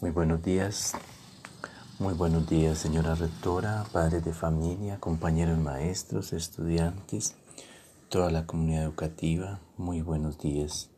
Muy 0.00 0.12
buenos 0.12 0.42
días, 0.42 0.94
muy 1.98 2.14
buenos 2.14 2.48
días 2.48 2.78
señora 2.78 3.14
rectora, 3.14 3.84
padres 3.92 4.24
de 4.24 4.32
familia, 4.32 4.98
compañeros 4.98 5.58
maestros, 5.58 6.32
estudiantes, 6.32 7.34
toda 8.08 8.30
la 8.30 8.46
comunidad 8.46 8.84
educativa, 8.84 9.60
muy 9.76 10.00
buenos 10.00 10.38
días. 10.38 10.88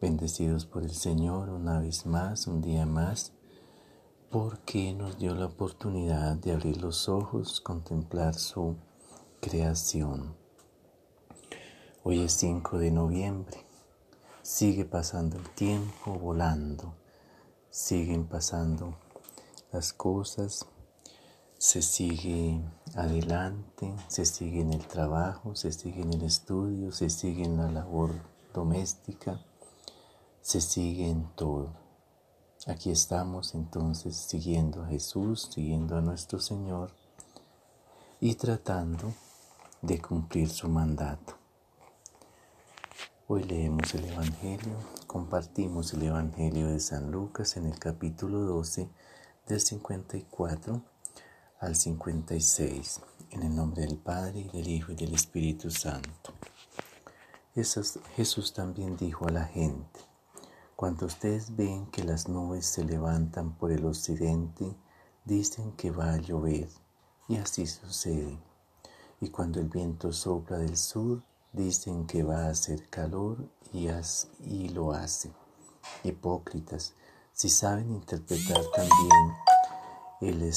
Bendecidos 0.00 0.64
por 0.64 0.84
el 0.84 0.94
Señor 0.94 1.50
una 1.50 1.80
vez 1.80 2.06
más, 2.06 2.46
un 2.46 2.62
día 2.62 2.86
más, 2.86 3.34
porque 4.30 4.94
nos 4.94 5.18
dio 5.18 5.34
la 5.34 5.44
oportunidad 5.44 6.36
de 6.36 6.52
abrir 6.52 6.80
los 6.80 7.10
ojos, 7.10 7.60
contemplar 7.60 8.32
su 8.36 8.78
creación. 9.42 10.34
Hoy 12.04 12.20
es 12.20 12.32
5 12.32 12.78
de 12.78 12.90
noviembre, 12.90 13.66
sigue 14.40 14.86
pasando 14.86 15.36
el 15.36 15.50
tiempo 15.50 16.14
volando 16.14 16.99
siguen 17.70 18.26
pasando 18.26 18.96
las 19.72 19.92
cosas, 19.92 20.66
se 21.56 21.82
sigue 21.82 22.60
adelante, 22.94 23.94
se 24.08 24.26
sigue 24.26 24.60
en 24.60 24.72
el 24.72 24.86
trabajo, 24.86 25.54
se 25.54 25.70
sigue 25.72 26.02
en 26.02 26.12
el 26.14 26.22
estudio, 26.22 26.90
se 26.90 27.10
sigue 27.10 27.44
en 27.44 27.58
la 27.58 27.70
labor 27.70 28.12
doméstica, 28.52 29.40
se 30.40 30.60
sigue 30.60 31.08
en 31.08 31.28
todo. 31.36 31.72
Aquí 32.66 32.90
estamos 32.90 33.54
entonces 33.54 34.16
siguiendo 34.16 34.82
a 34.82 34.88
Jesús, 34.88 35.48
siguiendo 35.52 35.96
a 35.96 36.00
nuestro 36.00 36.40
Señor 36.40 36.92
y 38.20 38.34
tratando 38.34 39.14
de 39.80 40.00
cumplir 40.00 40.50
su 40.50 40.68
mandato. 40.68 41.39
Hoy 43.32 43.44
leemos 43.44 43.94
el 43.94 44.06
Evangelio, 44.06 44.74
compartimos 45.06 45.94
el 45.94 46.02
Evangelio 46.02 46.66
de 46.66 46.80
San 46.80 47.12
Lucas 47.12 47.56
en 47.56 47.66
el 47.66 47.78
capítulo 47.78 48.40
12 48.40 48.90
del 49.46 49.60
54 49.60 50.82
al 51.60 51.76
56, 51.76 53.00
en 53.30 53.44
el 53.44 53.54
nombre 53.54 53.82
del 53.82 53.98
Padre, 53.98 54.50
del 54.52 54.66
Hijo 54.66 54.90
y 54.90 54.96
del 54.96 55.14
Espíritu 55.14 55.70
Santo. 55.70 56.32
Jesús 57.54 58.52
también 58.52 58.96
dijo 58.96 59.28
a 59.28 59.30
la 59.30 59.44
gente, 59.44 60.00
cuando 60.74 61.06
ustedes 61.06 61.54
ven 61.54 61.86
que 61.92 62.02
las 62.02 62.28
nubes 62.28 62.66
se 62.66 62.82
levantan 62.82 63.56
por 63.56 63.70
el 63.70 63.86
occidente, 63.86 64.74
dicen 65.24 65.70
que 65.76 65.92
va 65.92 66.14
a 66.14 66.18
llover, 66.18 66.68
y 67.28 67.36
así 67.36 67.64
sucede. 67.68 68.40
Y 69.20 69.28
cuando 69.28 69.60
el 69.60 69.68
viento 69.68 70.12
sopla 70.12 70.58
del 70.58 70.76
sur, 70.76 71.22
Dicen 71.52 72.06
que 72.06 72.22
va 72.22 72.46
a 72.46 72.50
hacer 72.50 72.88
calor 72.88 73.48
y, 73.72 73.88
y 74.44 74.68
lo 74.68 74.92
hace. 74.92 75.32
Hipócritas, 76.04 76.94
si 77.32 77.48
saben 77.48 77.90
interpretar 77.90 78.62
también 78.74 79.34
el, 80.20 80.52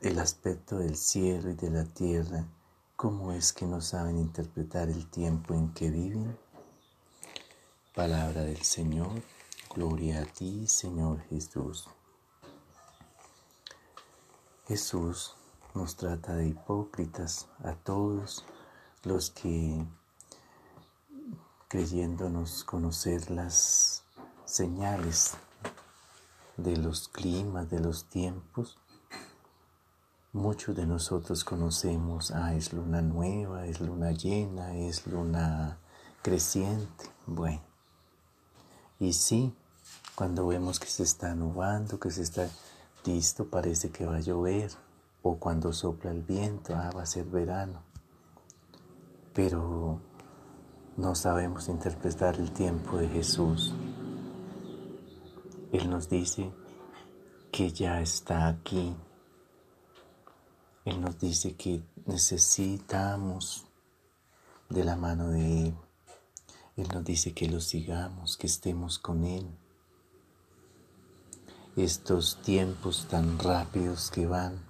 el 0.00 0.18
aspecto 0.18 0.78
del 0.78 0.96
cielo 0.96 1.50
y 1.50 1.54
de 1.54 1.70
la 1.70 1.84
tierra, 1.84 2.46
¿cómo 2.96 3.32
es 3.32 3.52
que 3.52 3.66
no 3.66 3.80
saben 3.80 4.18
interpretar 4.18 4.88
el 4.88 5.08
tiempo 5.10 5.54
en 5.54 5.72
que 5.74 5.90
viven? 5.90 6.36
Palabra 7.94 8.42
del 8.42 8.62
Señor, 8.62 9.22
gloria 9.74 10.22
a 10.22 10.24
ti, 10.24 10.66
Señor 10.66 11.20
Jesús. 11.28 11.88
Jesús 14.66 15.34
nos 15.74 15.96
trata 15.96 16.34
de 16.34 16.48
hipócritas 16.48 17.48
a 17.62 17.74
todos 17.74 18.44
los 19.02 19.30
que 19.30 19.84
creyéndonos 21.72 22.64
conocer 22.64 23.30
las 23.30 24.02
señales 24.44 25.32
de 26.58 26.76
los 26.76 27.08
climas, 27.08 27.70
de 27.70 27.80
los 27.80 28.10
tiempos. 28.10 28.76
Muchos 30.34 30.76
de 30.76 30.84
nosotros 30.84 31.44
conocemos, 31.44 32.30
ah, 32.30 32.54
es 32.54 32.74
luna 32.74 33.00
nueva, 33.00 33.64
es 33.64 33.80
luna 33.80 34.10
llena, 34.10 34.76
es 34.76 35.06
luna 35.06 35.78
creciente. 36.20 37.06
Bueno, 37.26 37.62
y 39.00 39.14
sí, 39.14 39.56
cuando 40.14 40.46
vemos 40.46 40.78
que 40.78 40.88
se 40.88 41.04
está 41.04 41.34
nublando, 41.34 41.98
que 41.98 42.10
se 42.10 42.20
está 42.20 42.50
listo, 43.06 43.46
parece 43.46 43.88
que 43.88 44.04
va 44.04 44.16
a 44.16 44.20
llover, 44.20 44.72
o 45.22 45.38
cuando 45.38 45.72
sopla 45.72 46.10
el 46.10 46.20
viento, 46.20 46.74
ah, 46.76 46.90
va 46.94 47.04
a 47.04 47.06
ser 47.06 47.24
verano. 47.24 47.82
Pero 49.32 50.11
no 50.96 51.14
sabemos 51.14 51.68
interpretar 51.68 52.36
el 52.36 52.52
tiempo 52.52 52.98
de 52.98 53.08
Jesús. 53.08 53.72
Él 55.72 55.88
nos 55.88 56.08
dice 56.08 56.52
que 57.50 57.70
ya 57.72 58.00
está 58.02 58.48
aquí. 58.48 58.94
Él 60.84 61.00
nos 61.00 61.18
dice 61.18 61.54
que 61.54 61.82
necesitamos 62.04 63.64
de 64.68 64.84
la 64.84 64.96
mano 64.96 65.30
de 65.30 65.68
Él. 65.68 65.74
Él 66.76 66.88
nos 66.92 67.04
dice 67.04 67.32
que 67.32 67.48
lo 67.48 67.60
sigamos, 67.60 68.36
que 68.36 68.46
estemos 68.46 68.98
con 68.98 69.24
Él. 69.24 69.46
Estos 71.74 72.42
tiempos 72.42 73.06
tan 73.08 73.38
rápidos 73.38 74.10
que 74.10 74.26
van 74.26 74.60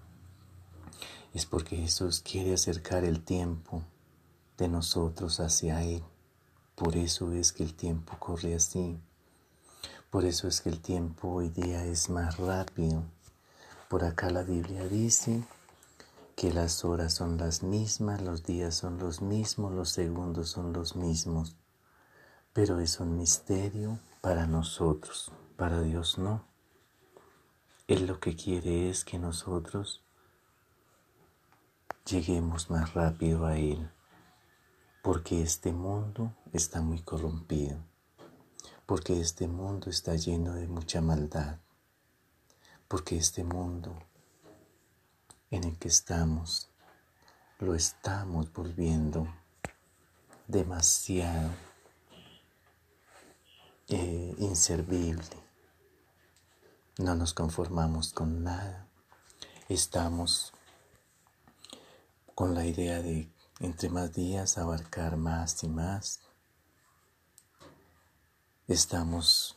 es 1.34 1.46
porque 1.46 1.76
Jesús 1.76 2.20
quiere 2.20 2.54
acercar 2.54 3.04
el 3.04 3.24
tiempo 3.24 3.82
de 4.62 4.68
nosotros 4.68 5.40
hacia 5.40 5.82
Él. 5.82 6.04
Por 6.76 6.94
eso 6.96 7.32
es 7.32 7.52
que 7.52 7.64
el 7.64 7.74
tiempo 7.74 8.16
corre 8.20 8.54
así. 8.54 8.96
Por 10.08 10.24
eso 10.24 10.46
es 10.46 10.60
que 10.60 10.68
el 10.68 10.80
tiempo 10.80 11.30
hoy 11.30 11.48
día 11.48 11.84
es 11.84 12.08
más 12.08 12.36
rápido. 12.36 13.02
Por 13.88 14.04
acá 14.04 14.30
la 14.30 14.44
Biblia 14.44 14.86
dice 14.86 15.42
que 16.36 16.52
las 16.52 16.84
horas 16.84 17.12
son 17.12 17.38
las 17.38 17.64
mismas, 17.64 18.22
los 18.22 18.44
días 18.44 18.76
son 18.76 18.98
los 18.98 19.20
mismos, 19.20 19.72
los 19.72 19.90
segundos 19.90 20.50
son 20.50 20.72
los 20.72 20.94
mismos. 20.94 21.56
Pero 22.52 22.78
es 22.78 23.00
un 23.00 23.16
misterio 23.16 23.98
para 24.20 24.46
nosotros, 24.46 25.32
para 25.56 25.80
Dios 25.82 26.18
no. 26.18 26.44
Él 27.88 28.06
lo 28.06 28.20
que 28.20 28.36
quiere 28.36 28.88
es 28.88 29.04
que 29.04 29.18
nosotros 29.18 30.04
lleguemos 32.06 32.70
más 32.70 32.94
rápido 32.94 33.44
a 33.44 33.58
Él 33.58 33.90
porque 35.02 35.42
este 35.42 35.72
mundo 35.72 36.32
está 36.52 36.80
muy 36.80 37.02
corrompido, 37.02 37.76
porque 38.86 39.20
este 39.20 39.48
mundo 39.48 39.90
está 39.90 40.14
lleno 40.14 40.54
de 40.54 40.68
mucha 40.68 41.00
maldad, 41.00 41.58
porque 42.86 43.16
este 43.16 43.42
mundo 43.42 43.98
en 45.50 45.64
el 45.64 45.76
que 45.76 45.88
estamos 45.88 46.70
lo 47.58 47.74
estamos 47.74 48.52
volviendo 48.52 49.26
demasiado 50.46 51.50
eh, 53.88 54.34
inservible. 54.38 55.36
No 56.98 57.14
nos 57.14 57.34
conformamos 57.34 58.12
con 58.12 58.42
nada. 58.42 58.86
Estamos 59.68 60.52
con 62.34 62.54
la 62.54 62.66
idea 62.66 63.00
de 63.02 63.28
entre 63.62 63.88
más 63.88 64.12
días 64.12 64.58
abarcar 64.58 65.16
más 65.16 65.62
y 65.62 65.68
más. 65.68 66.20
Estamos 68.66 69.56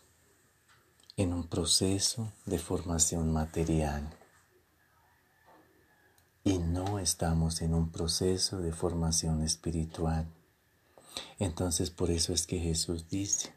en 1.17 1.33
un 1.33 1.47
proceso 1.47 2.31
de 2.45 2.59
formación 2.59 3.33
material 3.33 4.07
y 6.43 6.59
no 6.59 6.99
estamos 6.99 7.63
en 7.63 7.73
un 7.73 7.91
proceso 7.91 8.59
de 8.59 8.71
formación 8.71 9.41
espiritual. 9.41 10.27
Entonces 11.39 11.89
por 11.89 12.11
eso 12.11 12.31
es 12.31 12.45
que 12.45 12.59
Jesús 12.59 13.09
dice, 13.09 13.55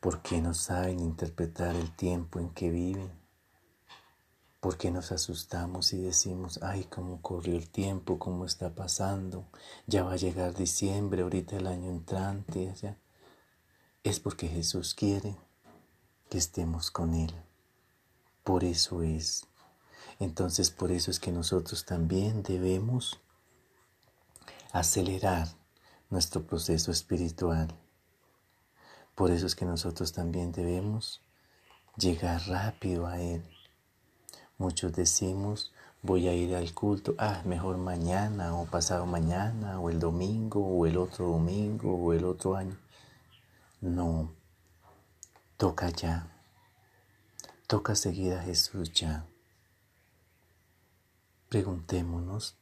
¿por 0.00 0.20
qué 0.20 0.42
no 0.42 0.52
saben 0.52 0.98
interpretar 0.98 1.76
el 1.76 1.94
tiempo 1.94 2.40
en 2.40 2.50
que 2.50 2.70
viven? 2.70 3.19
¿Por 4.60 4.76
qué 4.76 4.90
nos 4.90 5.10
asustamos 5.10 5.94
y 5.94 6.02
decimos, 6.02 6.60
ay, 6.62 6.84
cómo 6.84 7.22
corrió 7.22 7.56
el 7.56 7.70
tiempo, 7.70 8.18
cómo 8.18 8.44
está 8.44 8.74
pasando? 8.74 9.46
Ya 9.86 10.02
va 10.02 10.12
a 10.12 10.16
llegar 10.16 10.54
diciembre, 10.54 11.22
ahorita 11.22 11.56
el 11.56 11.66
año 11.66 11.88
entrante, 11.88 12.74
ya. 12.74 12.98
Es 14.04 14.20
porque 14.20 14.48
Jesús 14.48 14.94
quiere 14.94 15.34
que 16.28 16.36
estemos 16.36 16.90
con 16.90 17.14
Él. 17.14 17.32
Por 18.44 18.62
eso 18.62 19.02
es. 19.02 19.46
Entonces, 20.18 20.70
por 20.70 20.92
eso 20.92 21.10
es 21.10 21.18
que 21.20 21.32
nosotros 21.32 21.86
también 21.86 22.42
debemos 22.42 23.18
acelerar 24.72 25.48
nuestro 26.10 26.46
proceso 26.46 26.92
espiritual. 26.92 27.74
Por 29.14 29.30
eso 29.30 29.46
es 29.46 29.54
que 29.54 29.64
nosotros 29.64 30.12
también 30.12 30.52
debemos 30.52 31.22
llegar 31.96 32.42
rápido 32.46 33.06
a 33.06 33.18
Él 33.18 33.42
Muchos 34.60 34.92
decimos, 34.92 35.72
voy 36.02 36.28
a 36.28 36.34
ir 36.34 36.54
al 36.54 36.74
culto, 36.74 37.14
ah, 37.16 37.40
mejor 37.46 37.78
mañana 37.78 38.54
o 38.54 38.66
pasado 38.66 39.06
mañana 39.06 39.80
o 39.80 39.88
el 39.88 39.98
domingo 39.98 40.60
o 40.60 40.84
el 40.84 40.98
otro 40.98 41.28
domingo 41.28 41.96
o 41.96 42.12
el 42.12 42.26
otro 42.26 42.56
año. 42.56 42.76
No, 43.80 44.34
toca 45.56 45.88
ya, 45.88 46.30
Toca 47.66 47.94
seguir 47.94 48.34
a 48.34 48.42
Jesús 48.42 48.92
ya. 48.92 49.24
Preguntémonos 51.48 52.58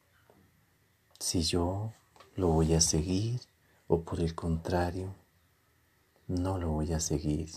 si 1.19 1.41
yo 1.41 1.91
lo 2.37 2.47
voy 2.47 2.75
a 2.75 2.79
seguir 2.79 3.41
o 3.87 4.03
por 4.03 4.21
el 4.21 4.35
contrario, 4.35 5.13
no 6.27 6.59
lo 6.59 6.69
voy 6.69 6.93
a 6.93 7.01
seguir. 7.01 7.49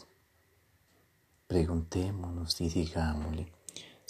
Preguntémonos 1.47 2.61
y 2.61 2.69
digámosle, 2.69 3.53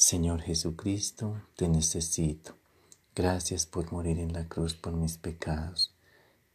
Señor 0.04 0.42
Jesucristo, 0.42 1.40
te 1.54 1.68
necesito. 1.68 2.56
Gracias 3.14 3.66
por 3.66 3.92
morir 3.92 4.18
en 4.18 4.32
la 4.32 4.48
cruz 4.48 4.74
por 4.74 4.94
mis 4.94 5.16
pecados. 5.16 5.94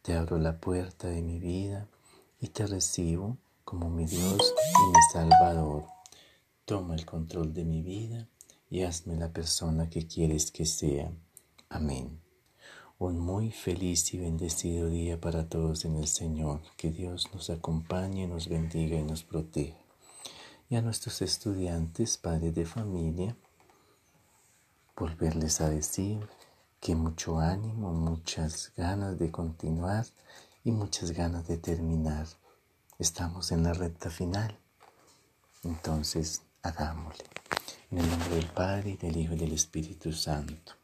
Te 0.02 0.12
abro 0.12 0.36
la 0.36 0.60
puerta 0.60 1.08
de 1.08 1.22
mi 1.22 1.40
vida 1.40 1.88
y 2.42 2.48
te 2.48 2.66
recibo 2.66 3.38
como 3.64 3.88
mi 3.88 4.04
Dios 4.04 4.54
y 4.58 4.86
mi 4.90 5.02
Salvador. 5.14 5.86
Toma 6.66 6.94
el 6.94 7.06
control 7.06 7.54
de 7.54 7.64
mi 7.64 7.80
vida 7.80 8.28
y 8.68 8.82
hazme 8.82 9.16
la 9.16 9.32
persona 9.32 9.88
que 9.88 10.06
quieres 10.06 10.50
que 10.50 10.66
sea. 10.66 11.10
Amén. 11.70 12.20
Un 12.98 13.18
muy 13.18 13.50
feliz 13.50 14.12
y 14.12 14.18
bendecido 14.18 14.90
día 14.90 15.18
para 15.18 15.48
todos 15.48 15.86
en 15.86 15.96
el 15.96 16.06
Señor. 16.06 16.60
Que 16.76 16.90
Dios 16.90 17.30
nos 17.32 17.48
acompañe, 17.48 18.26
nos 18.26 18.46
bendiga 18.46 18.98
y 18.98 19.04
nos 19.04 19.22
proteja. 19.22 19.87
Y 20.70 20.76
a 20.76 20.82
nuestros 20.82 21.22
estudiantes, 21.22 22.18
padres 22.18 22.54
de 22.54 22.66
familia, 22.66 23.36
volverles 24.96 25.60
a 25.60 25.70
decir 25.70 26.28
que 26.80 26.94
mucho 26.94 27.38
ánimo, 27.38 27.92
muchas 27.92 28.72
ganas 28.76 29.18
de 29.18 29.30
continuar 29.30 30.06
y 30.64 30.70
muchas 30.70 31.12
ganas 31.12 31.46
de 31.48 31.56
terminar. 31.56 32.26
Estamos 32.98 33.52
en 33.52 33.62
la 33.62 33.72
recta 33.72 34.10
final. 34.10 34.58
Entonces, 35.64 36.42
hagámosle. 36.62 37.24
En 37.90 37.98
el 37.98 38.10
nombre 38.10 38.36
del 38.36 38.46
Padre, 38.46 38.96
del 39.00 39.16
Hijo 39.16 39.34
y 39.34 39.38
del 39.38 39.52
Espíritu 39.52 40.12
Santo. 40.12 40.77